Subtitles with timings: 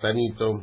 [0.00, 0.62] Tanito.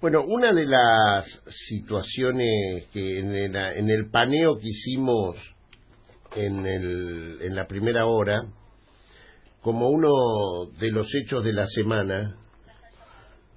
[0.00, 1.24] Bueno, una de las
[1.68, 5.36] situaciones que en el, en el paneo que hicimos
[6.34, 8.44] en, el, en la primera hora,
[9.60, 10.10] como uno
[10.80, 12.36] de los hechos de la semana,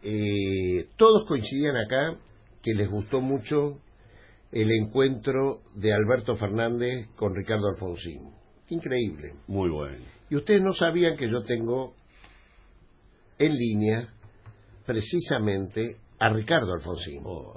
[0.04, 2.16] eh, todos coincidían acá
[2.62, 3.80] que les gustó mucho
[4.52, 8.30] el encuentro de Alberto Fernández con Ricardo Alfonsín.
[8.70, 9.34] Increíble.
[9.48, 10.06] Muy bueno.
[10.30, 11.96] Y ustedes no sabían que yo tengo
[13.40, 14.14] en línea
[14.90, 17.22] precisamente a Ricardo Alfonsín.
[17.24, 17.54] Oh.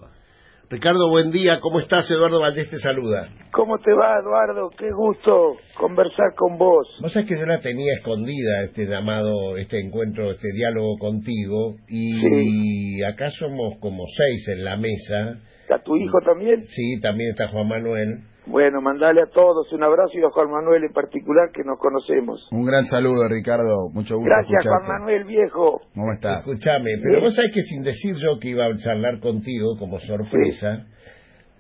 [0.68, 1.60] Ricardo, buen día.
[1.62, 2.10] ¿Cómo estás?
[2.10, 3.26] Eduardo Valdés te saluda.
[3.52, 4.68] ¿Cómo te va, Eduardo?
[4.76, 6.86] Qué gusto conversar con vos.
[7.00, 12.20] Vos sabés que yo la tenía escondida, este llamado, este encuentro, este diálogo contigo, y
[12.20, 13.02] Sí.
[13.04, 15.38] acá somos como seis en la mesa.
[15.62, 16.66] ¿Está tu hijo también?
[16.66, 18.18] Sí, también está Juan Manuel.
[18.46, 22.48] Bueno, mandale a todos un abrazo y a Juan Manuel en particular que nos conocemos.
[22.50, 23.90] Un gran saludo, Ricardo.
[23.92, 24.86] Mucho gusto Gracias, escucharte.
[24.86, 25.80] Juan Manuel, viejo.
[25.94, 26.46] ¿Cómo estás?
[26.46, 30.86] Escúchame, pero vos sabés que sin decir yo que iba a charlar contigo como sorpresa,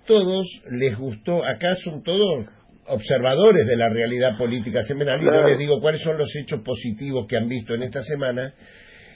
[0.06, 2.46] todos les gustó, acá son todos
[2.88, 7.26] observadores de la realidad política semanal y yo les digo cuáles son los hechos positivos
[7.28, 8.54] que han visto en esta semana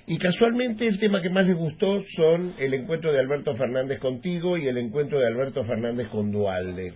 [0.06, 4.56] y casualmente el tema que más les gustó son el encuentro de Alberto Fernández contigo
[4.56, 6.94] y el encuentro de Alberto Fernández con Dualde.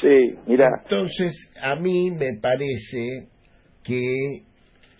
[0.00, 3.28] Sí, mira, Entonces, a mí me parece
[3.82, 4.42] que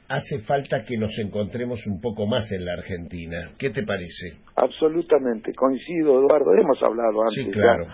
[0.09, 3.53] hace falta que nos encontremos un poco más en la Argentina.
[3.59, 4.39] ¿Qué te parece?
[4.57, 6.53] absolutamente, coincido, Eduardo.
[6.55, 7.87] Hemos hablado antes Sí, ya claro.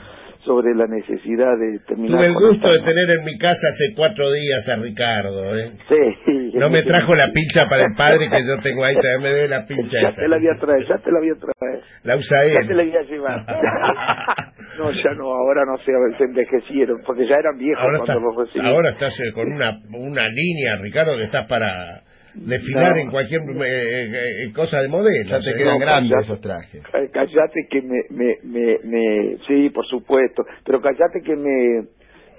[0.45, 4.31] Sobre la necesidad de terminar Tuve el gusto de tener en mi casa hace cuatro
[4.31, 5.57] días a Ricardo.
[5.59, 5.73] ¿eh?
[5.89, 6.53] Sí.
[6.59, 9.49] No me trajo la pincha para el padre que yo tengo ahí, también me dé
[9.49, 10.21] la pincha Ya esa.
[10.23, 11.81] te la voy a traer, ya te la voy a traer.
[12.05, 12.89] La usa Ya te la él.
[12.91, 13.47] voy a llevar.
[14.79, 18.23] no, ya no, ahora no se, se envejecieron, porque ya eran viejos Ahora, cuando estás,
[18.23, 18.67] los recibí.
[18.69, 22.03] ahora estás eh, con una, una línea, Ricardo, que estás para
[22.35, 23.01] desfilar No.
[23.03, 25.25] en cualquier eh, eh, cosa de modelo.
[25.25, 25.55] Ya te ¿sí?
[25.57, 26.83] quedan no, grandes esos trajes.
[26.91, 31.87] Ca- Callate que me, me, me, me- sí, por supuesto, pero callate que me,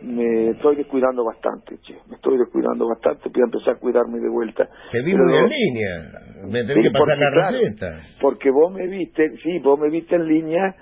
[0.02, 4.30] me estoy descuidando bastante, che, me estoy descuidando bastante, voy a empezar a cuidarme de
[4.30, 4.68] vuelta.
[4.92, 6.22] Te vi muy en línea.
[6.44, 8.00] Me tenés Sí, que pasar la claro, receta.
[8.22, 10.76] Porque vos me viste, sí, vos me viste en línea,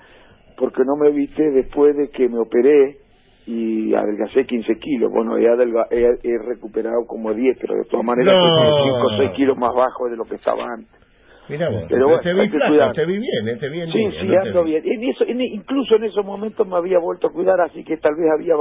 [0.58, 2.98] porque no me viste después de que me operé
[3.46, 5.12] y adelgacé 15 kilos.
[5.12, 8.48] Bueno, he, adelga- he, he recuperado como 10, pero de todas maneras No.
[8.48, 11.00] estoy 5 o 6 kilos más bajo de lo que estaba antes.
[11.50, 12.94] Mira vos, Pero bueno, te vi cuidar.
[12.94, 14.82] te vi bien, eh, te vi en Sí, línea, sí, no ando bien.
[14.86, 18.16] En eso, en- incluso en esos momentos me había vuelto a cuidar, así que tal
[18.16, 18.56] vez había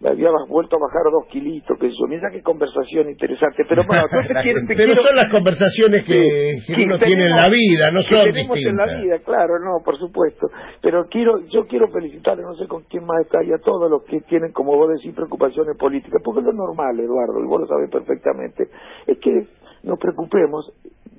[0.00, 2.06] me había vuelto a bajar dos kilitos, que eso.
[2.08, 3.64] Mira qué conversación interesante.
[3.68, 7.26] Pero bueno, yo te quiero, te Pero quiero- son las conversaciones que, que uno tiene
[7.26, 8.70] en la vida, no que son tenemos distintas.
[8.70, 10.46] en la vida, claro, no, por supuesto.
[10.82, 14.04] Pero quiero, yo quiero felicitarle, no sé con quién más está, y a todos los
[14.04, 17.90] que tienen, como vos decís, preocupaciones políticas, porque lo normal, Eduardo, y vos lo sabés
[17.90, 18.68] perfectamente,
[19.06, 19.46] es que
[19.82, 20.72] nos preocupemos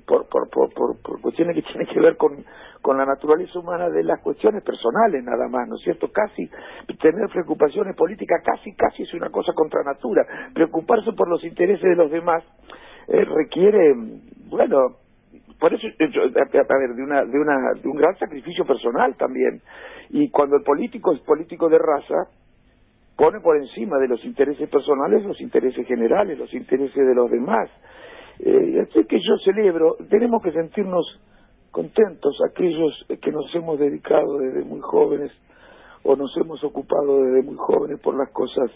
[0.06, 2.44] por, por, por, por, cuestiones que tienen que ver con,
[2.82, 6.10] con la naturaleza humana de las cuestiones personales nada más, ¿no es cierto?
[6.12, 6.48] Casi
[7.00, 10.26] tener preocupaciones políticas casi, casi es una cosa contra natura.
[10.54, 12.44] Preocuparse por los intereses de los demás
[13.08, 13.94] eh, requiere,
[14.48, 14.96] bueno,
[15.60, 19.60] por eso eh, a ver de una de una de un gran sacrificio personal también
[20.08, 22.30] y cuando el político es político de raza
[23.16, 27.68] pone por encima de los intereses personales los intereses generales los intereses de los demás
[28.42, 31.20] eh, así que yo celebro tenemos que sentirnos
[31.70, 35.30] contentos aquellos que nos hemos dedicado desde muy jóvenes
[36.02, 38.70] o nos hemos ocupado desde muy jóvenes por las cosas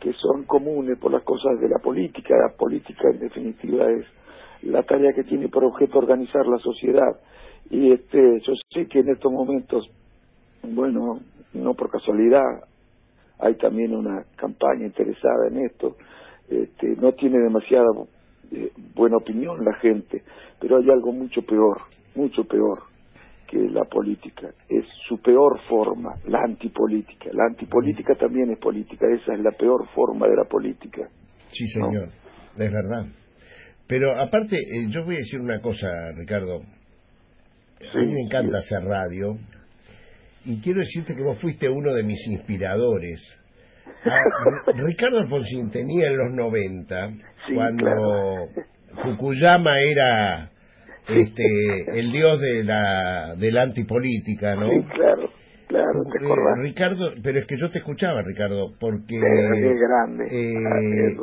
[0.00, 2.34] que son comunes, por las cosas de la política.
[2.36, 4.04] La política, en definitiva, es
[4.62, 7.20] la tarea que tiene por objeto organizar la sociedad.
[7.70, 9.88] Y este, yo sé que en estos momentos,
[10.62, 11.20] bueno,
[11.52, 12.64] no por casualidad,
[13.38, 15.96] hay también una campaña interesada en esto.
[16.48, 17.86] Este, no tiene demasiada
[18.54, 20.22] eh, buena opinión la gente,
[20.60, 21.82] pero hay algo mucho peor,
[22.14, 22.82] mucho peor
[23.48, 24.48] que la política.
[24.68, 27.30] Es su peor forma, la antipolítica.
[27.32, 31.08] La antipolítica también es política, esa es la peor forma de la política.
[31.48, 32.08] Sí, señor,
[32.56, 33.06] es verdad.
[33.86, 36.60] Pero aparte, eh, yo voy a decir una cosa, Ricardo.
[36.60, 39.36] a mí me encanta hacer radio
[40.44, 43.20] y quiero decirte que vos fuiste uno de mis inspiradores.
[44.06, 47.08] Ah, Ricardo Alfonsín tenía en los 90,
[47.46, 48.48] Sí, cuando claro.
[49.02, 50.50] Fukuyama era
[51.08, 54.68] este el dios de la de la antipolítica, ¿no?
[54.68, 55.28] Sí, claro,
[55.68, 56.62] claro, te Eh.
[56.62, 61.16] Ricardo, pero es que yo te escuchaba, Ricardo, porque es grande, eh,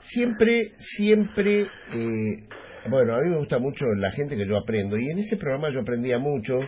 [0.00, 1.62] siempre, siempre,
[1.94, 2.44] eh,
[2.90, 5.70] bueno, a mí me gusta mucho la gente que yo aprendo y en ese programa
[5.72, 6.58] yo aprendía mucho.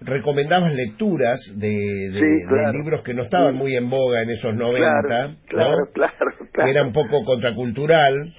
[0.00, 2.72] Recomendabas lecturas de, de- Sí, claro.
[2.72, 5.36] de libros que no estaban muy en boga en esos 90, Claro, ¿no?
[5.48, 6.14] claro, claro,
[6.52, 6.70] claro.
[6.70, 8.34] era un poco contracultural.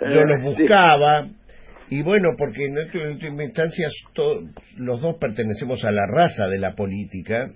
[0.00, 0.62] Yo Eh, los sí.
[0.62, 1.26] buscaba
[1.90, 2.76] Y bueno, porque en
[3.12, 3.86] última instancia
[4.76, 7.50] los dos pertenecemos a la raza de la política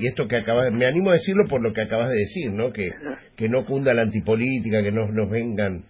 [0.00, 2.72] y, esto que acabas, me animo a decirlo por lo que acabas de decir, ¿no?
[2.72, 2.88] Que,
[3.36, 5.84] que no cunda la antipolítica, que no nos vengan.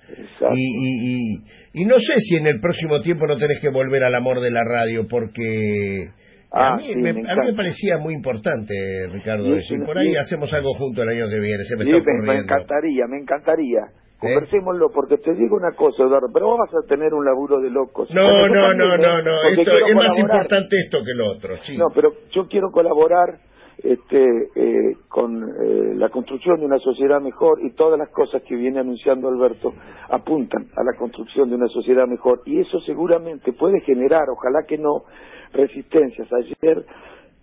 [0.52, 1.42] Y, y,
[1.74, 4.50] y, no sé si en el próximo tiempo no tenés que volver al amor de
[4.50, 6.08] la radio, porque
[6.52, 8.74] a, ah, mí, me, a mí me parecía muy importante,
[9.10, 12.32] Ricardo, decir, por ahí hacemos algo junto el año que viene, se me está ocurriendo.
[12.32, 13.80] Me encantaría, me encantaría.
[14.16, 14.32] ¿Eh?
[14.32, 17.68] Conversémoslo, porque te digo una cosa, Eduardo, pero vos vas a tener un laburo de
[17.68, 18.08] locos.
[18.14, 21.76] No, no, no, no, no, es más importante esto que lo otro, sí.
[21.76, 23.38] No, pero yo quiero colaborar
[23.82, 28.56] este, eh, con eh, la construcción de una sociedad mejor y todas las cosas que
[28.56, 29.72] viene anunciando Alberto
[30.08, 34.78] apuntan a la construcción de una sociedad mejor y eso seguramente puede generar, ojalá que
[34.78, 35.04] no,
[35.52, 36.28] resistencias.
[36.32, 36.84] Ayer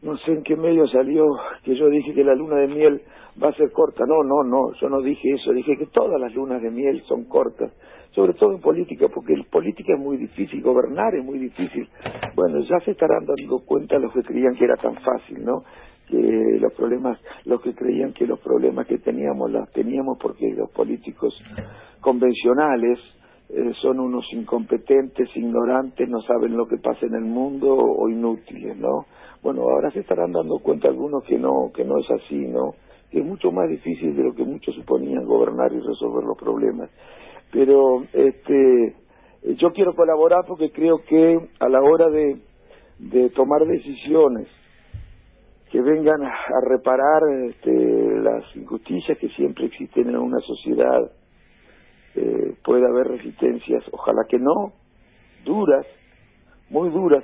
[0.02, 1.26] no sé en qué medio salió
[1.64, 3.02] que yo dije que la luna de miel
[3.42, 4.04] va a ser corta.
[4.06, 7.26] No, no, no, yo no dije eso, dije que todas las lunas de miel son
[7.26, 7.72] cortas,
[8.12, 11.88] sobre todo en política, porque política es muy difícil, gobernar es muy difícil.
[12.36, 15.64] Bueno, ya se estarán dando cuenta los que creían que era tan fácil, ¿no?
[16.14, 20.70] Que los problemas, los que creían que los problemas que teníamos los teníamos porque los
[20.70, 21.34] políticos
[22.02, 23.00] convencionales
[23.50, 28.78] eh, son unos incompetentes, ignorantes, no saben lo que pasa en el mundo o inútiles,
[28.78, 29.06] ¿no?
[29.42, 32.76] Bueno, ahora se estarán dando cuenta algunos que no, que no es así, ¿no?
[33.14, 36.90] que es mucho más difícil de lo que muchos suponían gobernar y resolver los problemas.
[37.52, 38.96] Pero este,
[39.56, 42.38] yo quiero colaborar porque creo que a la hora de,
[42.98, 44.48] de tomar decisiones
[45.74, 46.32] que vengan a,
[46.70, 51.12] reparar este, las injusticias que siempre existen en una sociedad,
[52.14, 54.74] eh, puede haber resistencias, ojalá que no,
[55.44, 55.88] duras,
[56.70, 57.24] muy duras.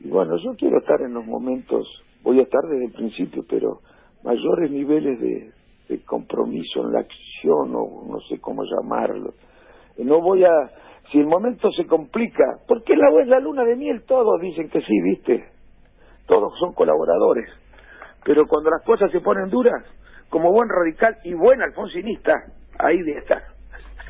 [0.00, 1.86] Y bueno, yo quiero estar en los momentos,
[2.22, 3.80] voy a estar desde el principio, pero
[4.24, 5.52] mayores niveles de,
[6.06, 9.34] compromiso en la acción o no sé cómo llamarlo.
[9.98, 10.70] No voy a,
[11.12, 15.02] si el momento se complica, porque la, la luna de miel todos dicen que sí,
[15.02, 15.44] viste,
[16.26, 17.59] todos son colaboradores,
[18.24, 19.84] pero cuando las cosas se ponen duras,
[20.28, 22.32] como buen radical y buen alfonsinista,
[22.78, 23.42] ahí de estar.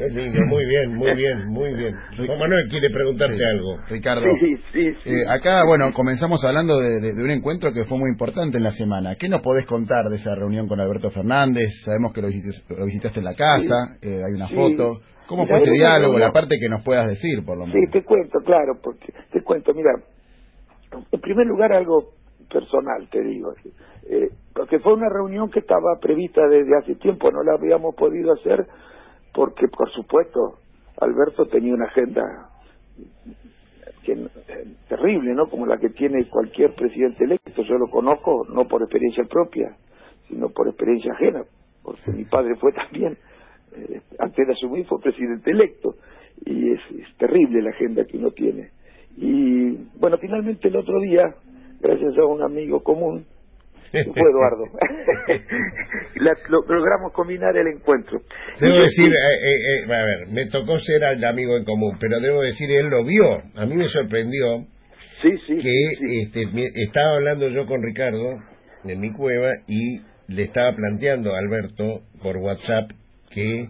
[0.00, 1.94] Qué lindo, muy bien, muy bien, muy bien.
[2.16, 3.76] Juan Manuel quiere preguntarte algo.
[3.86, 8.56] Ricardo, sí, sí, eh, acá, bueno, comenzamos hablando de, un encuentro que fue muy importante
[8.56, 9.16] en la semana.
[9.16, 11.68] ¿Qué nos podés contar de esa reunión con Alberto Fernández?
[11.84, 15.02] Sabemos que lo visitaste, en la casa, eh, hay una foto.
[15.26, 16.18] ¿Cómo fue ese diálogo?
[16.18, 17.82] La parte que nos puedas decir, por lo menos.
[17.84, 19.90] Sí, te cuento, claro, porque te cuento, mira,
[21.12, 22.14] en primer lugar algo
[22.52, 23.54] personal, te digo,
[24.08, 28.32] eh, porque fue una reunión que estaba prevista desde hace tiempo, no la habíamos podido
[28.32, 28.66] hacer
[29.32, 30.58] porque por supuesto
[30.98, 32.50] Alberto tenía una agenda
[34.88, 35.48] terrible, ¿no?
[35.48, 37.62] Como la que tiene cualquier presidente electo.
[37.62, 39.76] Yo lo conozco no por experiencia propia,
[40.28, 41.42] sino por experiencia ajena,
[41.82, 43.16] porque mi padre fue también,
[43.76, 45.94] eh, antes de asumir, fue presidente electo,
[46.44, 48.70] y es, es terrible la agenda que uno tiene.
[49.16, 51.34] Y bueno, finalmente el otro día,
[51.80, 53.26] gracias a un amigo común,
[53.90, 54.64] fue Eduardo.
[56.68, 58.20] logramos combinar el encuentro.
[58.60, 62.20] Debo decir, eh, eh, eh, a ver, me tocó ser el amigo en común, pero
[62.20, 63.42] debo decir, él lo vio.
[63.56, 64.66] A mí me sorprendió
[65.22, 66.44] sí, sí, que Este,
[66.84, 68.38] estaba hablando yo con Ricardo
[68.84, 72.90] en mi cueva y le estaba planteando a Alberto por WhatsApp
[73.30, 73.68] que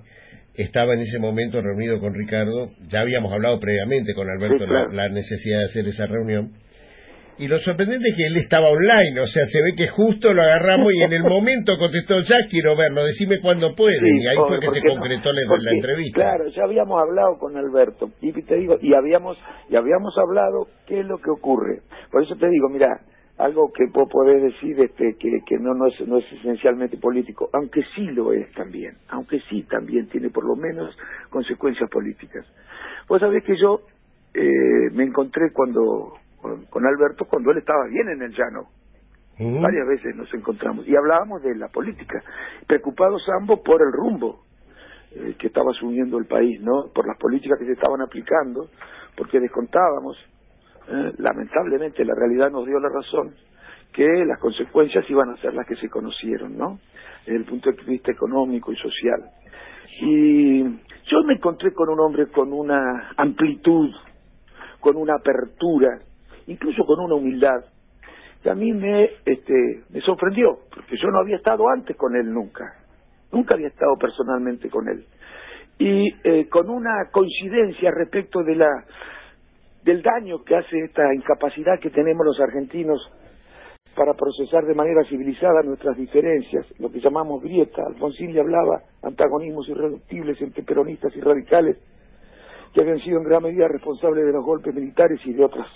[0.54, 2.70] estaba en ese momento reunido con Ricardo.
[2.88, 6.52] Ya habíamos hablado previamente con Alberto la necesidad de hacer esa reunión
[7.40, 10.42] y lo sorprendente es que él estaba online, o sea, se ve que justo lo
[10.42, 13.96] agarramos y en el momento contestó, ya quiero verlo, decime cuándo puede.
[13.96, 15.40] y ahí fue que se concretó la,
[15.72, 16.20] entrevista.
[16.20, 19.38] Claro, ya habíamos hablado con Alberto, y te digo, y habíamos,
[19.70, 21.80] y habíamos hablado qué es lo que ocurre.
[22.12, 23.00] Por eso te digo, mira,
[23.38, 27.48] algo que vos podés decir este, que, que no, no, es, no es esencialmente político,
[27.54, 30.94] aunque sí lo es también, aunque sí también tiene por lo menos
[31.30, 32.44] consecuencias políticas.
[33.08, 33.80] Vos sabés que yo
[34.34, 38.68] eh, me encontré cuando con, Alberto cuando él estaba bien en el llano.
[39.38, 42.22] Varias veces nos encontramos y hablábamos de la política,
[42.66, 44.44] preocupados ambos por el rumbo
[45.12, 46.90] eh, que estaba asumiendo el país, ¿no?
[46.94, 48.68] Por las políticas que se estaban aplicando,
[49.16, 50.18] porque descontábamos,
[50.88, 53.34] eh, lamentablemente la realidad nos dio la razón,
[53.94, 56.78] que las consecuencias iban a ser las que se conocieron, ¿no?
[57.24, 59.22] Desde el punto de vista económico y social.
[60.02, 63.90] Y yo me encontré con un hombre con una amplitud,
[64.80, 65.98] con una apertura,
[66.46, 67.64] incluso con una humildad
[68.42, 72.32] que a mí me, este, me sorprendió, porque yo no había estado antes con él
[72.32, 72.64] nunca,
[73.32, 75.04] nunca había estado personalmente con él.
[75.78, 78.68] Y eh, con una coincidencia respecto de la,
[79.84, 83.00] del daño que hace esta incapacidad que tenemos los argentinos
[83.96, 87.82] para procesar de manera civilizada nuestras diferencias, lo que llamamos grieta.
[87.86, 91.76] Alfonsín le hablaba antagonismos irreductibles entre peronistas y radicales.
[92.72, 95.66] que habían sido en gran medida responsables de los golpes militares y de otras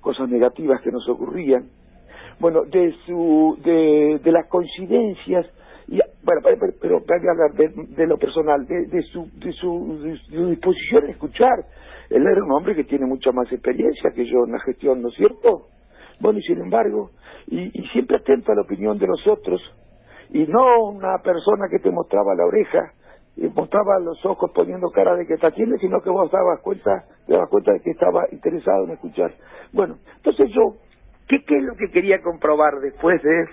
[0.00, 1.68] cosas negativas que nos ocurrían.
[2.38, 5.46] Bueno, de su, de, de las coincidencias
[5.90, 11.10] y, bueno, pero, pero, hablar de, lo personal, de, de, su, de, su, disposición a
[11.10, 11.64] escuchar.
[12.08, 15.08] Él era un hombre que tiene mucha más experiencia que yo en la gestión, ¿no
[15.08, 15.66] es cierto?
[16.20, 17.10] Bueno, y sin embargo,
[17.48, 19.60] y, y siempre atento a la opinión de los otros,
[20.30, 22.92] y no una persona que te mostraba la oreja,
[23.40, 27.06] y mostraba los ojos poniendo cara de que te atiende, sino que vos dabas cuenta,
[27.26, 29.32] te dabas cuenta de que estaba interesado en escuchar.
[29.72, 30.76] Bueno, entonces yo,
[31.26, 33.44] ¿qué, qué es lo que quería comprobar después de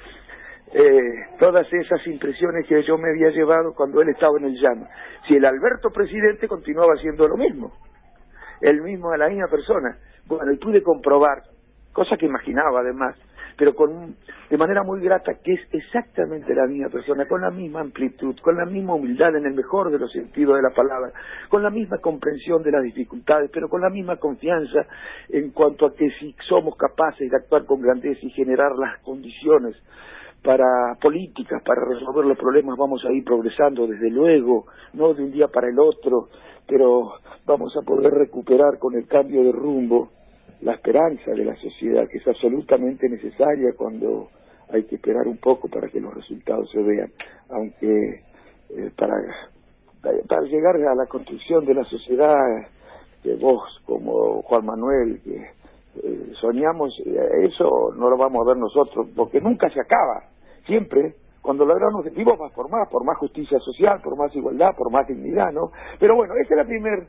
[0.74, 4.90] eh, todas esas impresiones que yo me había llevado cuando él estaba en el llano?
[5.26, 7.72] Si el Alberto presidente continuaba haciendo lo mismo,
[8.60, 9.98] el mismo, a la misma persona.
[10.26, 11.44] Bueno, y pude comprobar,
[11.94, 13.16] cosa que imaginaba además,
[13.58, 14.16] pero con
[14.50, 18.56] de manera muy grata que es exactamente la misma persona, con la misma amplitud, con
[18.56, 21.12] la misma humildad en el mejor de los sentidos de la palabra,
[21.50, 24.86] con la misma comprensión de las dificultades, pero con la misma confianza
[25.30, 29.76] en cuanto a que si somos capaces de actuar con grandeza y generar las condiciones
[30.44, 35.32] para políticas, para resolver los problemas, vamos a ir progresando desde luego, no de un
[35.32, 36.30] día para el otro,
[36.68, 37.14] pero
[37.46, 40.12] vamos a poder recuperar con el cambio de rumbo
[40.62, 44.30] la esperanza de la sociedad, que es absolutamente necesaria cuando
[44.70, 47.12] hay que esperar un poco para que los resultados se vean,
[47.50, 48.24] aunque
[48.70, 49.16] eh, para,
[50.28, 52.36] para llegar a la construcción de la sociedad
[53.24, 55.36] que vos como Juan Manuel, que
[56.04, 60.24] eh, soñamos, eh, eso no lo vamos a ver nosotros, porque nunca se acaba,
[60.66, 64.92] siempre cuando logran objetivos vas por más, por más justicia social, por más igualdad, por
[64.92, 65.72] más dignidad, ¿no?
[65.98, 67.08] Pero bueno, esa es la primera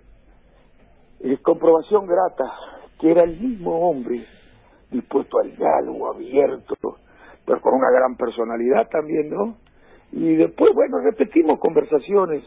[1.42, 2.44] comprobación grata
[2.98, 4.24] que era el mismo hombre
[4.90, 6.74] dispuesto al diálogo abierto,
[7.44, 9.56] pero con una gran personalidad también, ¿no?
[10.12, 12.42] Y después, bueno, repetimos conversaciones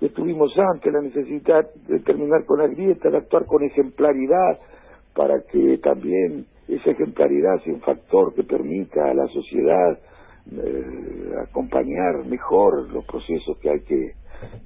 [0.00, 4.58] que tuvimos antes, la necesidad de terminar con la grieta, de actuar con ejemplaridad,
[5.14, 9.98] para que también esa ejemplaridad sea un factor que permita a la sociedad
[10.52, 14.12] eh, acompañar mejor los procesos que hay que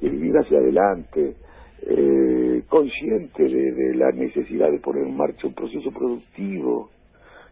[0.01, 1.37] vivir hacia adelante
[1.85, 6.91] eh, consciente de, la necesidad de poner en marcha un proceso productivo,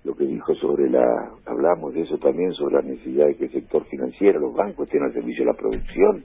[0.04, 3.52] lo que dijo sobre la, hablamos de eso también, sobre la necesidad de que el
[3.52, 6.24] sector financiero, los bancos estén al servicio de la producción,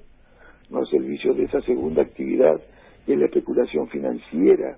[0.70, 2.62] no al servicio de esa segunda actividad
[3.06, 4.78] que es la especulación financiera,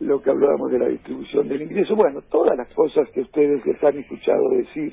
[0.00, 3.82] lo que hablábamos de la distribución del ingreso, bueno, todas las cosas que ustedes les
[3.82, 4.92] han escuchado decir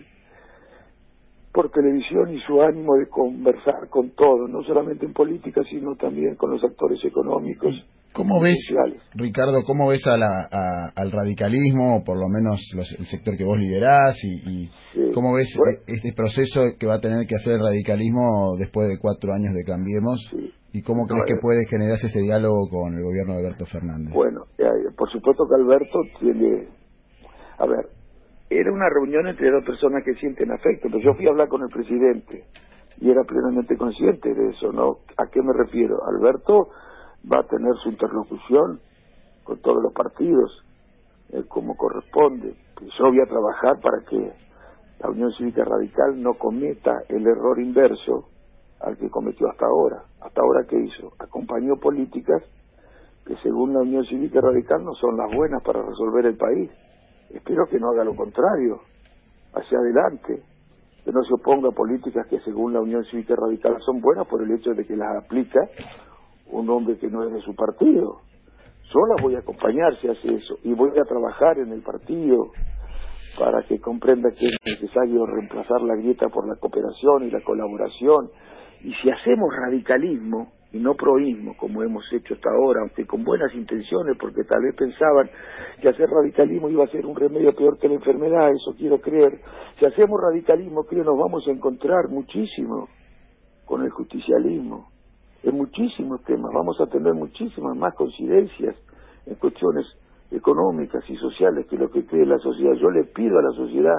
[1.54, 6.36] por televisión y su ánimo de conversar con todos, no solamente en política, sino también
[6.36, 7.86] con los actores económicos.
[8.14, 8.74] ¿Cómo ves,
[9.14, 12.60] Ricardo, cómo ves a la, al radicalismo, o por lo menos
[13.00, 14.70] el sector que vos liderás, y,
[15.14, 15.48] cómo ves
[15.88, 19.54] e, este proceso que va a tener que hacer el radicalismo después de cuatro años
[19.54, 20.30] de Cambiemos?
[20.74, 24.14] ¿Y cómo crees que puede generarse ese diálogo con el gobierno de Alberto Fernández?
[24.14, 26.68] Bueno, eh, por supuesto que Alberto tiene...
[27.60, 27.88] A ver,
[28.52, 31.62] era una reunión entre dos personas que sienten afecto, pero yo fui a hablar con
[31.62, 32.44] el presidente
[33.00, 34.98] y era plenamente consciente de eso, ¿no?
[35.18, 36.00] ¿A qué me refiero?
[36.06, 36.68] Alberto
[37.32, 38.82] va a tener su interlocución
[39.46, 40.66] con todos los partidos,
[41.30, 42.54] eh, como corresponde.
[43.00, 44.34] Yo voy a trabajar para que
[45.00, 48.28] la Unión Cívica Radical no cometa el error inverso
[48.82, 50.04] al que cometió hasta ahora.
[50.20, 51.14] ¿Hasta ahora qué hizo?
[51.20, 52.44] Acompañó políticas
[53.26, 56.70] que según la Unión Cívica Radical no son las buenas para resolver el país
[57.34, 58.82] Espero que no haga lo contrario,
[59.54, 60.44] hacia adelante,
[61.04, 64.44] que no se oponga a políticas que según la Unión Cívica Radical son buenas por
[64.44, 65.60] el hecho de que las aplica
[66.52, 68.20] un hombre que no es de su partido.
[68.92, 72.52] Solo voy a acompañar si hace eso y voy a trabajar en el partido
[73.40, 78.30] para que comprenda que es necesario reemplazar la grieta por la cooperación y la colaboración.
[78.82, 83.54] Y si hacemos radicalismo, y no proísmo como hemos hecho hasta ahora, aunque con buenas
[83.54, 85.30] intenciones, porque tal vez pensaban
[85.82, 89.42] que hacer radicalismo iba a ser un remedio peor que la enfermedad, eso quiero creer.
[89.80, 92.88] Si hacemos radicalismo, creo nos vamos a encontrar muchísimo
[93.66, 94.90] con el justicialismo,
[95.44, 98.76] en muchísimos temas, vamos a tener muchísimas más coincidencias
[99.26, 99.86] en cuestiones
[100.30, 102.74] económicas y sociales que lo que cree la sociedad.
[102.76, 103.98] Yo le pido a la sociedad,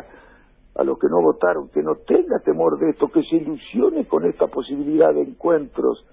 [0.76, 4.25] a los que no votaron, que no tenga temor de esto, que se ilusione con
[4.25, 6.07] esta posibilidad de encuentros,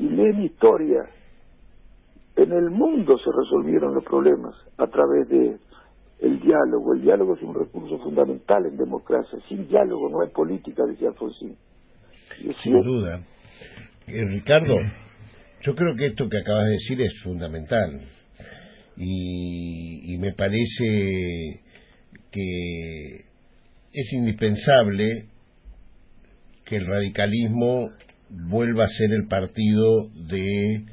[0.00, 1.02] si leen historia,
[2.36, 5.58] en el mundo se resolvieron los problemas a través de
[6.20, 6.94] el diálogo.
[6.94, 9.38] El diálogo es un recurso fundamental en democracia.
[9.48, 11.56] Sin diálogo no hay política, decía Alfonsín.
[12.62, 13.20] Sin duda.
[14.06, 14.74] Eh, Ricardo,
[15.62, 18.00] yo creo que esto que acabas de decir es fundamental.
[18.96, 21.60] Y, y me parece
[22.30, 23.24] que
[23.92, 25.26] es indispensable
[26.64, 27.90] que el radicalismo
[28.30, 30.84] vuelva a ser el partido de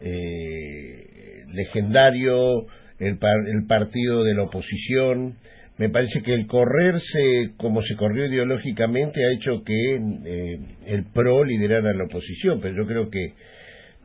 [0.00, 2.66] eh, legendario,
[2.98, 5.36] el, el partido de la oposición.
[5.78, 11.44] Me parece que el correrse como se corrió ideológicamente ha hecho que eh, el PRO
[11.44, 13.32] liderara la oposición, pero yo creo que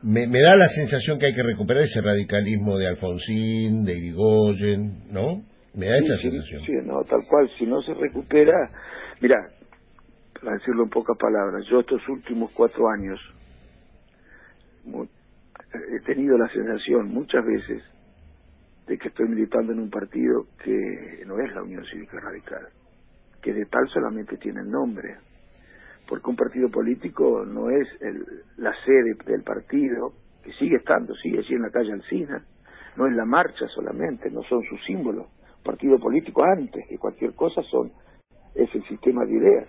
[0.02, 5.10] me, me, da la sensación que hay que recuperar ese radicalismo de Alfonsín, de Irigoyen,
[5.10, 5.42] ¿no?
[5.74, 6.62] Me da esa sensación.
[6.64, 8.70] Sí, no, tal cual, si no se recupera,
[9.20, 9.36] mira,
[10.40, 13.20] para decirlo en pocas palabras, yo estos últimos cuatro años
[15.92, 17.82] he tenido la sensación muchas veces
[18.86, 22.68] de que estoy militando en un partido que no es la Unión Cívica Radical,
[23.42, 25.16] que de tal solamente tiene el nombre,
[26.08, 28.24] porque un partido político no es el,
[28.58, 30.12] la sede del partido,
[30.44, 32.44] que sigue estando, sigue así en la calle Alcina,
[32.96, 35.26] no es la marcha solamente, no son sus símbolos.
[35.64, 37.90] Partido político antes que cualquier cosa son
[38.54, 39.68] es el sistema de ideas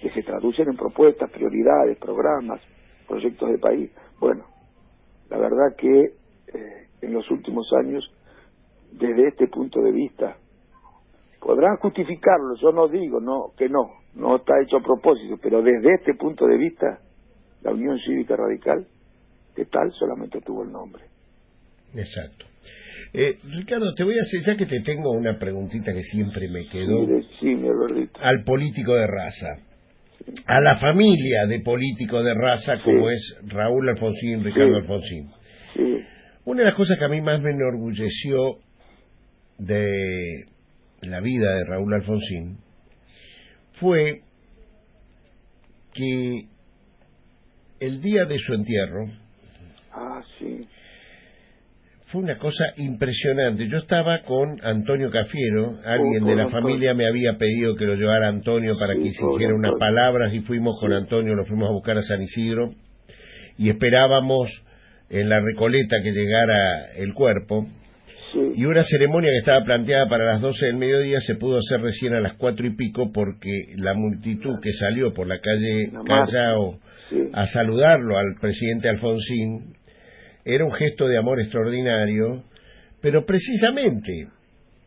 [0.00, 2.60] que se traducen en propuestas, prioridades, programas,
[3.06, 3.90] proyectos de país.
[4.20, 4.44] Bueno,
[5.30, 6.00] la verdad que
[6.54, 8.04] eh, en los últimos años,
[8.92, 10.36] desde este punto de vista,
[11.40, 15.94] podrán justificarlo, yo no digo no que no, no está hecho a propósito, pero desde
[15.94, 17.00] este punto de vista,
[17.62, 18.86] la Unión Cívica Radical,
[19.56, 21.04] de tal solamente tuvo el nombre.
[21.94, 22.46] Exacto.
[23.12, 26.68] Eh, Ricardo, te voy a hacer, ya que te tengo una preguntita que siempre me
[26.68, 27.06] quedó,
[27.40, 27.56] sí,
[28.20, 29.67] al político de raza
[30.46, 35.30] a la familia de políticos de raza como es Raúl Alfonsín, Ricardo Alfonsín.
[36.44, 38.58] Una de las cosas que a mí más me enorgulleció
[39.58, 40.44] de
[41.02, 42.58] la vida de Raúl Alfonsín
[43.74, 44.22] fue
[45.92, 46.48] que
[47.80, 49.06] el día de su entierro,
[49.92, 50.66] ah, sí
[52.08, 53.68] fue una cosa impresionante.
[53.68, 58.28] Yo estaba con Antonio Cafiero, alguien de la familia me había pedido que lo llevara
[58.28, 62.02] Antonio para que hiciera unas palabras y fuimos con Antonio, lo fuimos a buscar a
[62.02, 62.72] San Isidro
[63.58, 64.48] y esperábamos
[65.10, 67.66] en la Recoleta que llegara el cuerpo.
[68.54, 72.14] Y una ceremonia que estaba planteada para las doce del mediodía se pudo hacer recién
[72.14, 76.78] a las cuatro y pico porque la multitud que salió por la calle Callao
[77.32, 79.77] a saludarlo al presidente Alfonsín
[80.48, 82.42] era un gesto de amor extraordinario,
[83.00, 84.28] pero precisamente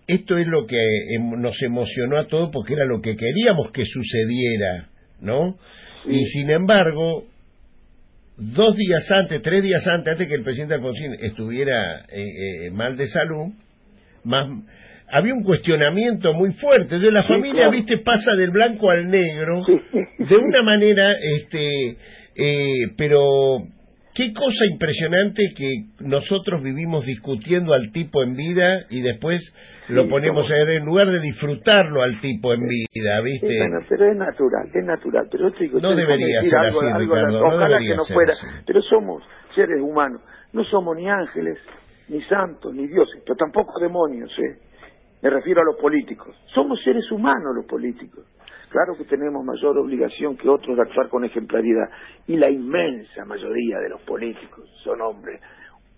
[0.07, 0.77] esto es lo que
[1.15, 4.89] em, nos emocionó a todos porque era lo que queríamos que sucediera,
[5.21, 5.57] ¿no?
[6.05, 7.25] Y sin embargo,
[8.37, 12.97] dos días antes, tres días antes, antes que el presidente Alfonsín estuviera eh, eh, mal
[12.97, 13.53] de salud,
[14.23, 14.47] más,
[15.11, 16.97] había un cuestionamiento muy fuerte.
[16.97, 19.61] De la familia, viste, pasa del blanco al negro
[20.17, 21.97] de una manera, este,
[22.35, 23.67] eh, pero
[24.13, 29.41] Qué cosa impresionante que nosotros vivimos discutiendo al tipo en vida y después
[29.87, 33.57] lo ponemos en lugar de disfrutarlo al tipo en vida, ¿viste?
[33.57, 35.27] bueno, pero es natural, es natural.
[35.31, 37.45] Pero yo digo, no debería ser así, Ricardo.
[37.45, 38.33] Ojalá que no fuera,
[38.65, 39.23] pero somos
[39.55, 40.21] seres humanos.
[40.53, 41.57] No somos ni ángeles,
[42.09, 44.59] ni santos, ni dioses, pero tampoco demonios, ¿eh?
[45.21, 46.35] Me refiero a los políticos.
[46.53, 48.25] Somos seres humanos los políticos.
[48.71, 51.89] Claro que tenemos mayor obligación que otros de actuar con ejemplaridad
[52.25, 55.41] y la inmensa mayoría de los políticos son hombres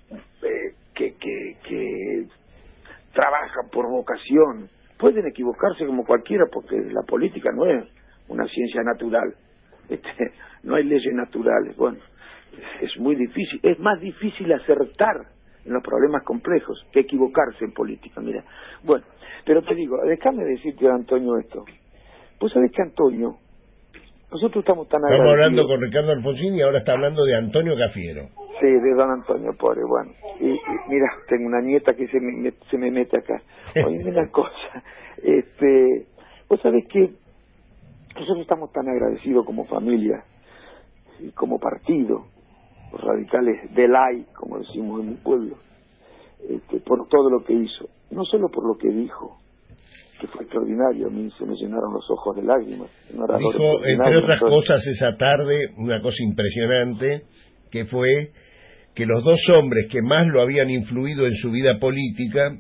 [0.10, 2.26] eh, que, que,
[3.14, 4.70] trabajan por vocación.
[4.98, 7.86] Pueden equivocarse como cualquiera porque la política no es
[8.28, 9.36] una ciencia natural.
[9.90, 10.32] Este,
[10.64, 11.76] no hay leyes naturales.
[11.76, 12.00] Bueno,
[12.82, 15.28] es muy difícil, es más difícil acertar
[15.66, 18.44] en los problemas complejos que equivocarse en política, mira.
[18.82, 19.04] Bueno,
[19.46, 21.66] pero te digo, déjame decirte, Antonio, esto.
[22.40, 23.38] Vos sabés que Antonio,
[24.32, 28.30] nosotros estamos tan Estamos hablando con Ricardo Alfonsín y ahora está hablando de Antonio Cafiero.
[28.60, 30.12] Sí, de don Antonio, pobre, bueno.
[30.40, 33.42] Y, mira, tengo una nieta que se me, se me mete acá.
[33.86, 34.84] Oye, una cosa,
[35.22, 36.08] este,
[36.50, 37.12] vos sabés que
[38.16, 40.24] nosotros estamos tan agradecidos como familia
[41.20, 42.26] y como partido,
[42.92, 45.58] los radicales del AI, como decimos en mi pueblo,
[46.48, 49.38] este, por todo lo que hizo, no solo por lo que dijo,
[50.24, 52.90] que fue extraordinario, a mí se me llenaron los ojos de lágrimas.
[53.12, 57.24] Dijo, entre otras cosas, esa tarde, una cosa impresionante,
[57.70, 58.32] que fue
[58.96, 62.56] que los dos hombres que más lo habían influido en su vida política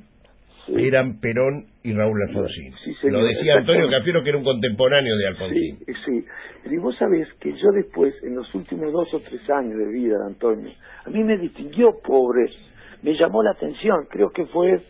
[0.67, 2.73] eran Perón y Raúl Alfonsín.
[3.03, 5.77] lo decía Antonio Cafiero, que era un contemporáneo de Alfonsín.
[5.85, 6.25] Sí, sí.
[6.69, 10.17] Y vos sabés que yo después, en los últimos dos o tres años de vida
[10.17, 10.69] de Antonio,
[11.05, 12.51] a mí me distinguió pobre,
[13.03, 14.81] me llamó la atención, creo que fue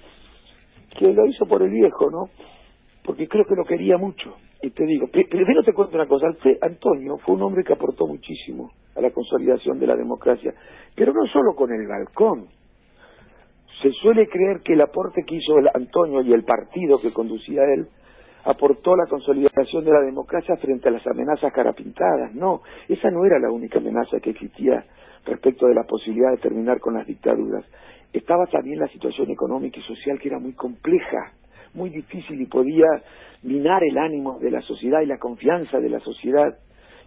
[0.98, 2.30] que lo hizo por el viejo, ¿no?
[3.04, 4.36] Porque creo que lo quería mucho.
[4.62, 6.28] Y te digo, primero te cuento una cosa,
[6.62, 10.54] Antonio fue un hombre que aportó muchísimo a la consolidación de la democracia,
[10.96, 12.48] pero no solo con el balcón.
[13.82, 17.88] Se suele creer que el aporte que hizo Antonio y el partido que conducía él
[18.46, 22.34] aportó la consolidación de la democracia frente a las amenazas carapintadas.
[22.34, 24.84] No, esa no era la única amenaza que existía
[25.26, 27.66] respecto de la posibilidad de terminar con las dictaduras.
[28.12, 31.34] Estaba también la situación económica y social que era muy compleja,
[31.74, 32.88] muy difícil y podía
[33.44, 36.58] minar el ánimo de la sociedad y la confianza de la sociedad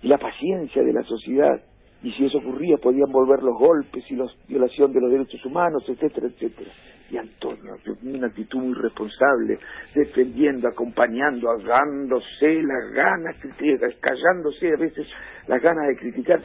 [0.02, 1.60] y la paciencia de la sociedad
[2.02, 5.88] y si eso ocurría podían volver los golpes y la violación de los derechos humanos,
[5.88, 6.70] etcétera, etcétera.
[7.10, 9.58] Y Antonio, una actitud muy responsable,
[9.94, 13.36] defendiendo, acompañando, agándose las ganas,
[14.00, 15.06] callándose a veces
[15.46, 16.40] las ganas de criticar,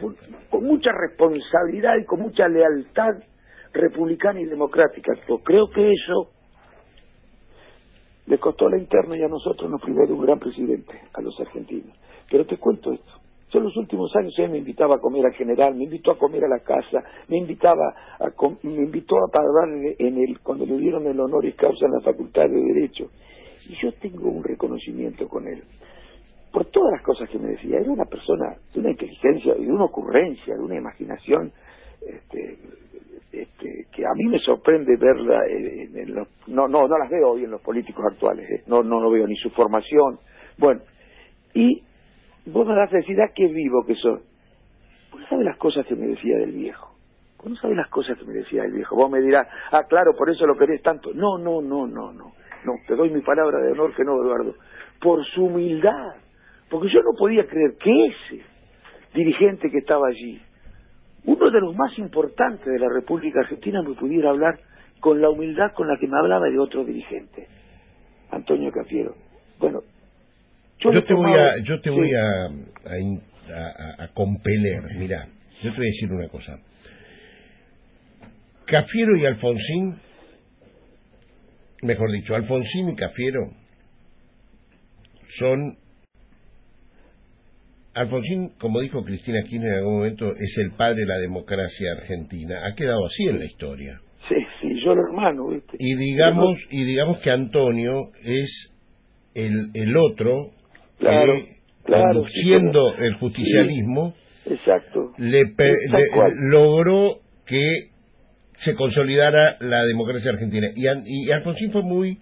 [0.49, 3.15] con mucha responsabilidad y con mucha lealtad
[3.73, 5.13] republicana y democrática.
[5.27, 6.31] Yo creo que eso
[8.27, 11.39] le costó la interna y a nosotros nos privó de un gran presidente, a los
[11.39, 11.95] argentinos.
[12.29, 13.11] Pero te cuento esto.
[13.51, 16.17] Yo en los últimos años él me invitaba a comer al general, me invitó a
[16.17, 18.29] comer a la casa, me invitaba a
[18.63, 21.99] me invitó a hablar en el cuando le dieron el honor y causa en la
[21.99, 23.09] Facultad de Derecho.
[23.67, 25.63] Y yo tengo un reconocimiento con él.
[26.53, 29.85] Por todas las cosas que me decía, era una persona de una inteligencia, de una
[29.85, 31.51] ocurrencia, de una imaginación
[32.01, 32.57] este,
[33.31, 37.43] este, que a mí me sorprende verla en, los, no no no las veo hoy
[37.45, 38.63] en los políticos actuales ¿eh?
[38.67, 40.19] no no lo veo ni su formación
[40.57, 40.81] bueno
[41.53, 41.83] y
[42.45, 44.19] vos me das a decir, ah, qué vivo que soy.
[45.11, 46.95] Vos no sabes las cosas que me decía del viejo.
[47.43, 48.95] Vos no las cosas que me decía del viejo.
[48.95, 51.11] Vos me dirás, ah, claro, por eso lo querés tanto.
[51.13, 52.33] No, no, no, no, no.
[52.63, 54.55] No, te doy mi palabra de honor que no, Eduardo.
[55.01, 56.15] Por su humildad.
[56.69, 58.45] Porque yo no podía creer que ese
[59.13, 60.41] dirigente que estaba allí,
[61.25, 64.59] uno de los más importantes de la República Argentina, me pudiera hablar
[64.99, 67.47] con la humildad con la que me hablaba de otro dirigente,
[68.31, 69.15] Antonio Cafiero.
[69.59, 69.81] Bueno,
[70.79, 72.45] yo, te voy a, yo te voy a,
[74.03, 74.95] a, compeler.
[74.97, 75.27] Mira,
[75.61, 76.59] yo te voy a decir una cosa.
[78.65, 79.99] Cafiero y Alfonsín,
[81.83, 83.51] mejor dicho, Alfonsín y Cafiero
[85.37, 85.77] son
[87.93, 92.65] Alfonsín, como dijo Cristina Kirchner en algún momento, es el padre de la democracia argentina.
[92.65, 93.99] Ha quedado así en la historia.
[94.29, 95.75] Sí, sí, yo lo hermano, ¿viste?
[95.77, 98.71] Y digamos, y digamos que Antonio es
[99.33, 100.51] el, el otro
[100.99, 101.33] claro,
[101.85, 104.13] conduciendo el justicialismo,
[104.45, 105.41] exacto, le,
[106.49, 107.65] logró que
[108.55, 110.67] se consolidara la democracia argentina.
[110.75, 112.19] Y, y, Alfonsín fue muy,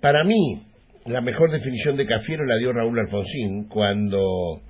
[0.00, 0.62] para mí,
[1.06, 4.62] la mejor definición de Cafiero la dio Raúl Alfonsín cuando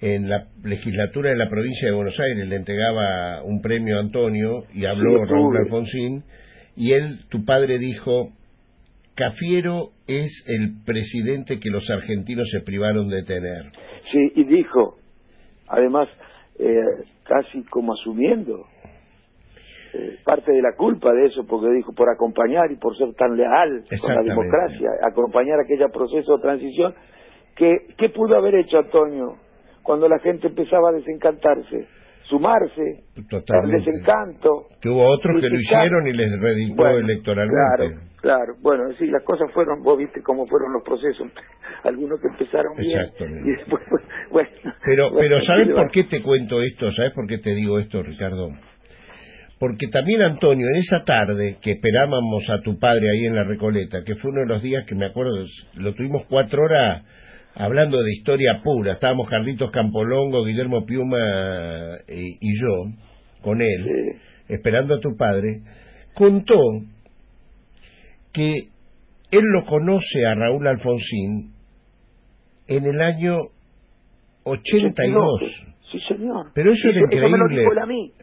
[0.00, 4.64] en la legislatura de la provincia de Buenos Aires le entregaba un premio a Antonio
[4.72, 6.24] y habló Raúl Alfonsín
[6.74, 8.30] y él, tu padre, dijo,
[9.14, 13.64] Cafiero es el presidente que los argentinos se privaron de tener.
[14.10, 14.96] Sí, y dijo,
[15.68, 16.08] además,
[16.58, 18.64] eh, casi como asumiendo
[19.92, 23.36] eh, parte de la culpa de eso, porque dijo, por acompañar y por ser tan
[23.36, 26.94] leal con la democracia, acompañar aquel proceso de transición,
[27.56, 29.36] que, ¿qué pudo haber hecho Antonio
[29.90, 31.88] cuando la gente empezaba a desencantarse?
[32.28, 33.02] Sumarse
[33.48, 34.68] al desencanto.
[34.80, 37.98] Que hubo otros que lo hicieron y les reditó electoralmente.
[38.20, 41.26] Claro, bueno, sí, las cosas fueron, vos viste cómo fueron los procesos,
[41.82, 43.00] algunos que empezaron bien
[43.44, 43.82] y después,
[44.30, 44.48] bueno.
[44.84, 46.92] Pero, pero ¿sabes por qué te cuento esto?
[46.92, 48.50] ¿Sabes por qué te digo esto, Ricardo?
[49.58, 54.04] Porque también Antonio, en esa tarde que esperábamos a tu padre ahí en la Recoleta,
[54.04, 55.32] que fue uno de los días que me acuerdo,
[55.74, 57.02] lo tuvimos cuatro horas
[57.54, 61.18] hablando de historia pura, estábamos Carlitos Campolongo, Guillermo Piuma
[62.06, 62.92] eh, y, yo,
[63.42, 63.86] con él,
[64.48, 65.62] esperando a tu padre,
[66.14, 66.58] contó
[68.32, 68.52] que
[69.30, 71.52] él lo conoce a Raúl Alfonsín
[72.66, 73.36] en el año
[74.44, 75.66] 82.
[75.90, 76.52] Sí, señor.
[76.54, 77.64] Pero eso era increíble.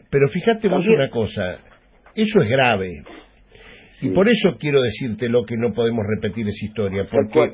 [0.09, 1.57] Pero fíjate vos una cosa,
[2.15, 3.03] eso es grave.
[4.01, 7.51] Y por eso quiero decirte lo que no podemos repetir esa historia, porque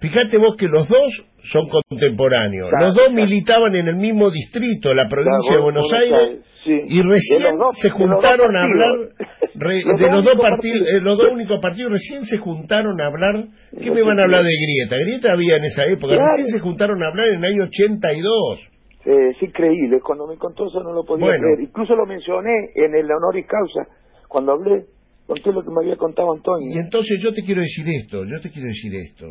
[0.00, 5.08] fíjate vos que los dos son contemporáneos, los dos militaban en el mismo distrito, la
[5.08, 7.42] provincia de Buenos Aires, y recién
[7.80, 9.08] se juntaron a hablar
[9.54, 13.46] de los dos partidos, eh, los dos únicos partidos recién se juntaron a hablar.
[13.80, 14.96] ¿Qué me van a hablar de Grieta?
[14.98, 18.58] Grieta había en esa época, recién se juntaron a hablar en el año 82.
[19.06, 21.60] Eh, es increíble, cuando me contó eso no lo podía creer.
[21.60, 23.88] Incluso lo mencioné en el honoris causa,
[24.28, 24.84] cuando hablé,
[25.26, 26.68] conté lo que me había contado Antonio.
[26.74, 29.26] Y entonces yo te quiero decir esto, yo te quiero decir esto.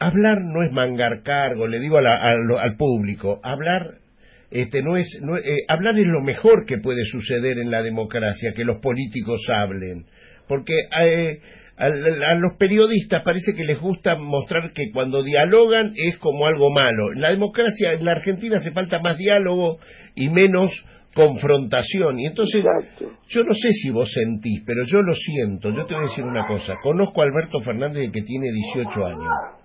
[0.00, 4.00] Hablar no es mangar cargo, le digo al público, hablar
[4.50, 5.06] este no es
[5.44, 10.06] eh, hablar es lo mejor que puede suceder en la democracia que los políticos hablen
[10.48, 11.40] porque eh,
[11.76, 11.88] a,
[12.34, 17.20] los periodistas parece que les gusta mostrar que cuando dialogan es como algo malo en
[17.20, 19.78] la democracia en la Argentina hace falta más diálogo
[20.16, 20.72] y menos
[21.14, 22.20] confrontación.
[22.20, 22.64] Y entonces,
[23.28, 25.70] yo no sé si vos sentís, pero yo lo siento.
[25.70, 26.76] Yo te voy a decir una cosa.
[26.82, 29.59] Conozco a Alberto Fernández que tiene 18 años.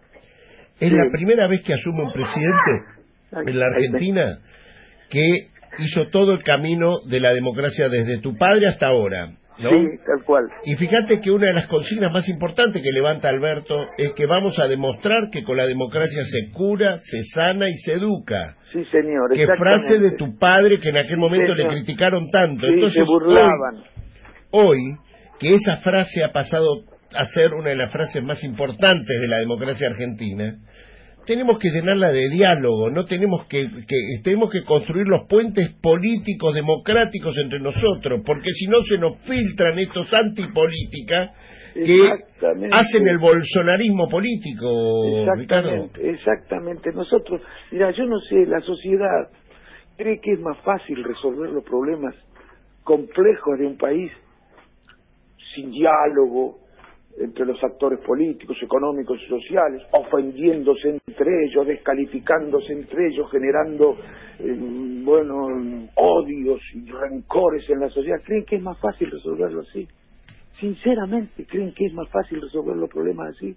[0.79, 2.95] Es la primera vez que asume un presidente
[3.31, 4.39] en la Argentina
[5.09, 5.47] que
[5.79, 9.31] hizo todo el camino de la democracia desde tu padre hasta ahora.
[9.57, 9.69] ¿no?
[9.69, 10.43] Sí, tal cual.
[10.65, 14.59] Y fíjate que una de las consignas más importantes que levanta Alberto es que vamos
[14.59, 18.57] a demostrar que con la democracia se cura, se sana y se educa.
[18.73, 19.31] Sí, señor.
[19.33, 22.67] Qué frase de tu padre que en aquel momento le criticaron tanto.
[22.67, 23.83] Sí, Entonces, se burlaban.
[24.51, 24.97] Hoy, hoy,
[25.39, 26.83] que esa frase ha pasado
[27.15, 30.57] a ser una de las frases más importantes de la democracia argentina,
[31.25, 36.53] tenemos que llenarla de diálogo, no tenemos que, que, tenemos que construir los puentes políticos
[36.53, 41.33] democráticos entre nosotros, porque si no se nos filtran estos antipolítica
[41.73, 41.95] que
[42.71, 49.29] hacen el bolsonarismo político, exactamente, Exactamente, nosotros, mira, yo no sé, la sociedad
[49.97, 52.15] cree que es más fácil resolver los problemas
[52.83, 54.11] complejos de un país
[55.55, 56.59] sin diálogo,
[57.17, 63.97] entre los actores políticos, económicos y sociales, ofendiéndose entre ellos, descalificándose entre ellos, generando,
[64.39, 64.57] eh,
[65.03, 68.21] bueno, odios y rencores en la sociedad.
[68.25, 69.87] ¿Creen que es más fácil resolverlo así?
[70.59, 73.55] Sinceramente, ¿creen que es más fácil resolver los problemas así?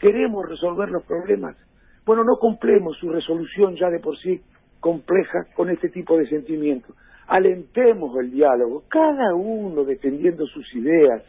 [0.00, 1.56] ¿Queremos resolver los problemas?
[2.04, 4.40] Bueno, no cumplemos su resolución ya de por sí
[4.80, 6.96] compleja con este tipo de sentimientos.
[7.28, 11.22] Alentemos el diálogo, cada uno defendiendo sus ideas,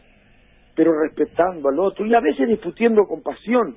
[0.76, 3.76] pero respetando al otro y a veces discutiendo con pasión,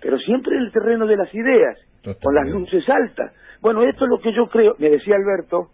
[0.00, 1.78] pero siempre en el terreno de las ideas,
[2.22, 3.32] con las luces altas.
[3.60, 5.68] Bueno, esto es lo que yo creo, me decía Alberto,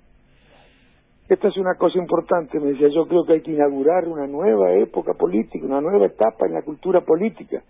[1.29, 4.73] esta es una cosa importante, me decía, yo creo que hay que inaugurar una nueva
[4.75, 7.63] época política, una nueva etapa en la cultura política,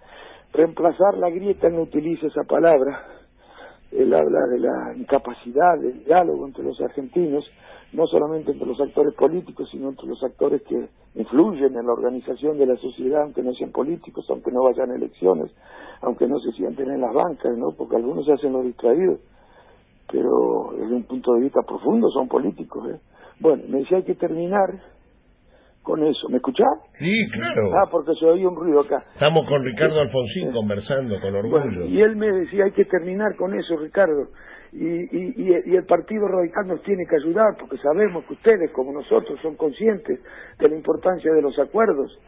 [0.53, 3.03] reemplazar la grieta, no utiliza esa palabra,
[3.93, 7.45] él habla de la incapacidad del diálogo entre los argentinos,
[7.93, 12.59] no solamente entre los actores políticos, sino entre los actores que influyen en la organización
[12.59, 15.51] de la sociedad, aunque no sean políticos, aunque no vayan a elecciones,
[16.03, 17.73] aunque no se sienten en las bancas, ¿no?
[17.73, 19.21] Porque algunos se hacen los distraídos,
[20.11, 23.01] pero desde un punto de vista profundo son políticos, ¿eh?
[23.39, 24.81] Bueno, me decía hay que terminar
[25.87, 26.29] con eso.
[26.29, 26.67] ¿Me escuchás?
[26.99, 27.71] Sí, claro.
[27.79, 28.97] Ah, porque se oía un ruido acá.
[29.15, 31.87] Estamos con Ricardo Alfonsín conversando con orgullo.
[31.87, 34.31] y él me decía, hay que terminar con eso, Ricardo.
[34.73, 35.33] Y, y,
[35.65, 39.55] y, el Partido Radical nos tiene que ayudar, porque sabemos que ustedes, como nosotros, son
[39.55, 40.19] conscientes
[40.59, 42.19] de la importancia de los acuerdos,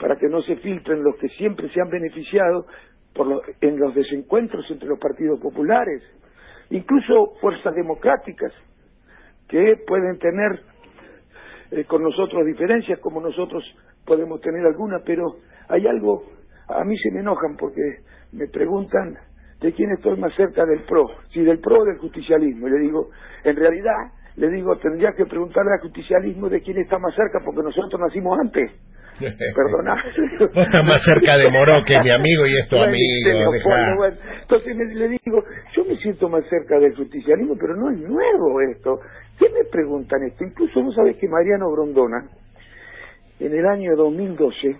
[0.00, 2.66] para que no se filtren los que siempre se han beneficiado
[3.14, 6.02] por en los desencuentros entre los partidos populares,
[6.70, 8.52] incluso fuerzas democráticas,
[9.48, 10.73] que pueden tener
[11.74, 13.64] eh, con nosotros diferencias, como nosotros
[14.06, 15.24] podemos tener algunas, pero
[15.68, 16.22] hay algo,
[16.68, 17.80] a mí se me enojan porque
[18.32, 19.18] me preguntan
[19.60, 22.68] de quién estoy más cerca del PRO, si del PRO o del justicialismo.
[22.68, 23.10] Y le digo,
[23.42, 27.62] en realidad, le digo, tendría que preguntarle al justicialismo de quién está más cerca, porque
[27.62, 28.70] nosotros nacimos antes.
[29.18, 29.94] Perdona.
[30.40, 34.06] Vos estás más cerca de Moró, que mi amigo y es tu amigo.
[34.42, 39.00] Entonces le digo, yo me siento más cerca del justicialismo, pero no es nuevo esto.
[39.38, 40.44] ¿Qué me preguntan esto?
[40.44, 42.28] Incluso vos sabés que Mariano Grondona,
[43.40, 44.76] en el año 2012,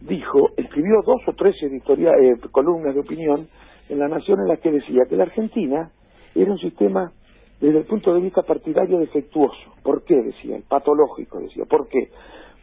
[0.00, 3.46] dijo, escribió dos o tres editoriales, eh, columnas de opinión
[3.88, 5.90] en La Nación en las que decía que la Argentina
[6.34, 7.12] era un sistema
[7.60, 9.74] desde el punto de vista partidario defectuoso.
[9.82, 10.14] ¿Por qué?
[10.16, 11.64] Decía, el patológico, decía.
[11.64, 12.10] ¿Por qué?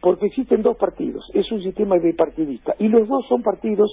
[0.00, 3.90] Porque existen dos partidos, es un sistema bipartidista, y los dos son partidos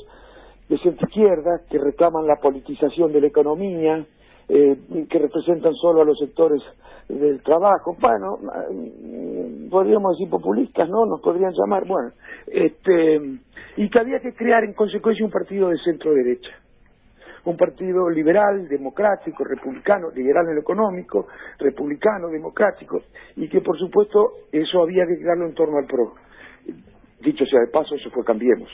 [0.67, 4.06] de centro izquierda que reclaman la politización de la economía,
[4.53, 6.61] eh, que representan solo a los sectores
[7.07, 11.05] del trabajo, bueno, mm, podríamos decir populistas, ¿no?
[11.05, 12.11] Nos podrían llamar, bueno,
[12.47, 13.21] este,
[13.77, 16.51] y que había que crear en consecuencia un partido de centro derecha,
[17.45, 23.01] un partido liberal, democrático, republicano, liberal en lo económico, republicano, democrático,
[23.37, 26.15] y que por supuesto eso había que crearlo en torno al PRO.
[27.21, 28.69] Dicho sea de paso, eso fue Cambiemos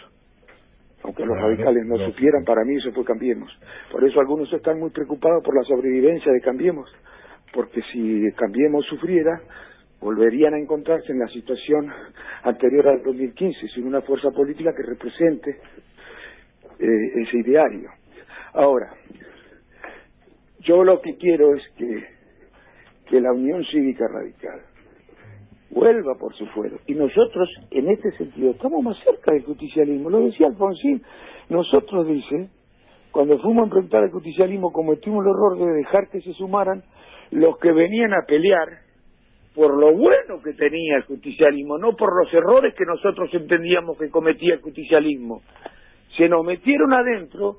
[1.08, 3.50] aunque los radicales no supieran, para mí eso fue Cambiemos.
[3.89, 6.93] Por eso algunos están muy preocupados por la sobrevivencia de Cambiemos,
[7.54, 9.41] porque si Cambiemos sufriera,
[10.02, 11.89] volverían a encontrarse en la situación
[12.43, 15.52] anterior al 2015, sin una fuerza política que represente
[16.78, 17.89] eh, ese ideario.
[18.52, 18.93] Ahora,
[20.60, 22.04] yo lo que quiero es que,
[23.10, 24.60] que la Unión Cívica Radical
[25.69, 26.77] vuelva por su fuero.
[26.88, 30.10] Y nosotros, en este sentido, estamos más cerca del justicialismo.
[30.10, 31.01] Lo decía Alfonsín.
[31.49, 32.49] Nosotros, dice,
[33.12, 36.84] cuando fuimos a enfrentar al justicialismo, cometimos el error de dejar que se sumaran
[37.32, 38.67] los que venían a pelear
[39.53, 44.12] por lo bueno que tenía el justicialismo, no por los errores que nosotros entendíamos que
[44.12, 45.41] cometía el justicialismo.
[46.15, 47.58] Se nos metieron adentro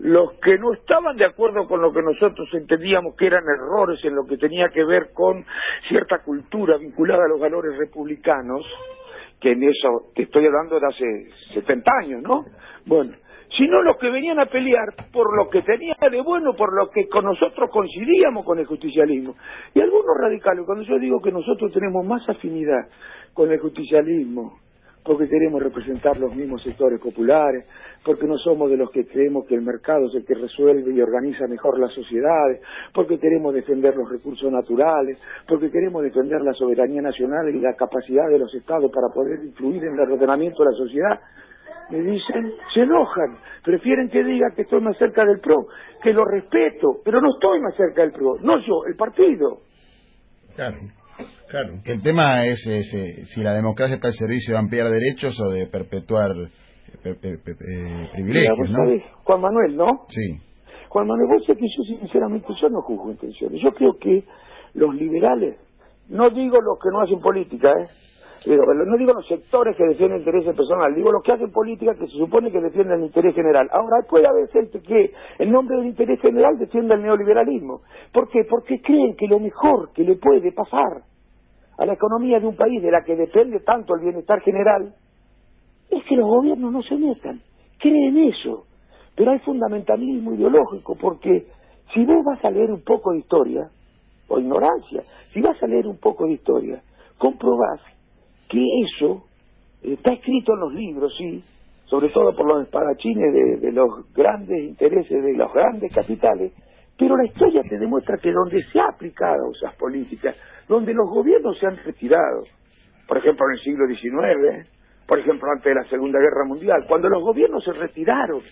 [0.00, 4.14] los que no estaban de acuerdo con lo que nosotros entendíamos que eran errores en
[4.14, 5.44] lo que tenía que ver con
[5.88, 8.64] cierta cultura vinculada a los valores republicanos,
[9.38, 12.44] que en eso te estoy hablando de hace 70 años, ¿no?
[12.86, 13.12] Bueno,
[13.58, 17.06] sino los que venían a pelear por lo que tenía de bueno, por lo que
[17.08, 19.34] con nosotros coincidíamos con el justicialismo.
[19.74, 22.88] Y algunos radicales, cuando yo digo que nosotros tenemos más afinidad
[23.34, 24.59] con el justicialismo,
[25.04, 27.66] porque queremos representar los mismos sectores populares,
[28.04, 31.00] porque no somos de los que creemos que el mercado es el que resuelve y
[31.00, 32.60] organiza mejor las sociedades,
[32.92, 38.28] porque queremos defender los recursos naturales, porque queremos defender la soberanía nacional y la capacidad
[38.28, 41.20] de los estados para poder influir en el ordenamiento de la sociedad.
[41.90, 45.66] Me dicen, se enojan, prefieren que diga que estoy más cerca del PRO,
[46.02, 49.62] que lo respeto, pero no estoy más cerca del PRO, no yo, el partido.
[50.54, 50.76] Claro.
[51.50, 51.72] Claro.
[51.84, 55.66] El tema es, eh, si la democracia está al servicio de ampliar derechos o de
[55.66, 56.30] perpetuar
[57.04, 58.78] eh, privilegios, ¿no?
[59.24, 59.86] Juan Manuel, ¿no?
[60.08, 60.38] Sí.
[60.88, 63.60] Juan Manuel, vos sé que yo sinceramente yo no juzgo intenciones.
[63.60, 64.22] Yo creo que
[64.74, 65.56] los liberales,
[66.08, 67.88] no digo los que no hacen política, ¿eh?
[68.46, 72.16] no digo los sectores que defienden intereses personales, digo los que hacen política que se
[72.16, 73.68] supone que defienden el interés general.
[73.72, 77.82] Ahora, puede haber gente que en nombre del interés general defienda el neoliberalismo.
[78.12, 78.44] ¿Por qué?
[78.48, 81.02] Porque creen que lo mejor que le puede pasar
[81.80, 84.94] a la economía de un país de la que depende tanto el bienestar general
[85.88, 87.40] es que los gobiernos no se metan.
[87.78, 88.66] Creen eso.
[89.16, 91.46] Pero hay fundamentalismo ideológico, porque
[91.94, 93.70] si vos vas a leer un poco de historia,
[94.28, 95.00] o ignorancia,
[95.32, 96.82] si vas a leer un poco de historia,
[97.16, 97.80] comprobás
[98.50, 99.24] que eso
[99.82, 101.42] está escrito en los libros, sí,
[101.86, 106.52] sobre todo por los espadachines de, de los grandes intereses, de los grandes capitales,
[107.00, 110.36] pero la historia te demuestra que donde se ha aplicado esas políticas,
[110.68, 112.42] donde los gobiernos se han retirado,
[113.08, 114.68] por ejemplo en el siglo XIX,
[115.06, 118.42] por ejemplo, antes de la Segunda Guerra Mundial, cuando los gobiernos se retiraron,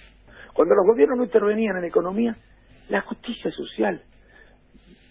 [0.54, 2.34] cuando los gobiernos no intervenían en economía,
[2.88, 4.00] la justicia social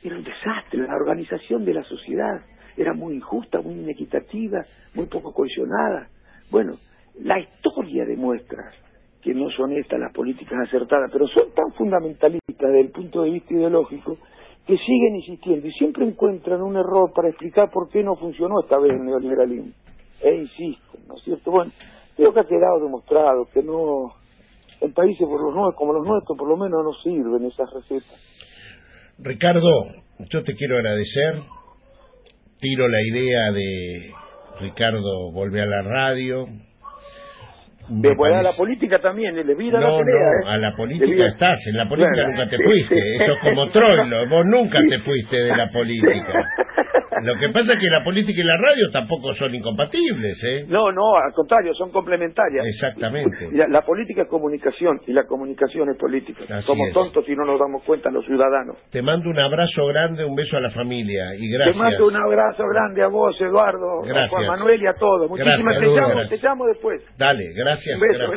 [0.04, 2.42] era un desastre, la organización de la sociedad
[2.76, 6.10] era muy injusta, muy inequitativa, muy poco cohesionada.
[6.50, 6.74] Bueno,
[7.22, 8.72] la historia demuestra
[9.22, 13.32] que no son estas las políticas acertadas, pero son tan fundamentalistas desde el punto de
[13.32, 14.18] vista ideológico
[14.66, 18.78] que siguen insistiendo y siempre encuentran un error para explicar por qué no funcionó esta
[18.78, 19.72] vez el neoliberalismo
[20.22, 21.52] e insisten, ¿no es cierto?
[21.52, 21.72] Bueno,
[22.16, 24.14] creo que ha quedado demostrado que no,
[24.82, 28.20] en países por los como los nuestros por lo menos no sirven esas recetas.
[29.20, 29.70] Ricardo,
[30.32, 31.42] yo te quiero agradecer,
[32.60, 34.12] tiro la idea de
[34.60, 36.46] Ricardo volver a la radio,
[37.90, 41.60] de a la política también, le vida no, la pelea, No, a la política estás,
[41.68, 45.56] en la política nunca te fuiste, eso es como Troilo, vos nunca te fuiste de
[45.56, 46.46] la política.
[47.24, 50.66] Lo que pasa es que la política y la radio tampoco son incompatibles, ¿eh?
[50.68, 52.66] No, no, al contrario, son complementarias.
[52.68, 53.50] Exactamente.
[53.52, 56.62] La, política es comunicación y la comunicación es política.
[56.62, 58.78] Somos tontos si no nos damos cuenta los ciudadanos.
[58.92, 61.76] Te mando un abrazo grande, un beso a la familia y gracias.
[61.76, 65.30] Te mando un abrazo grande a vos, Eduardo, a Juan Manuel y a todos.
[65.30, 67.02] Muchísimas gracias, te llamo, te llamo después.
[67.18, 67.77] Dale, gracias.
[67.86, 68.28] Un beso,